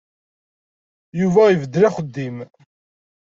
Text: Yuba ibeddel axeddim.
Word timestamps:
Yuba 1.19 1.43
ibeddel 1.53 1.83
axeddim. 1.89 2.37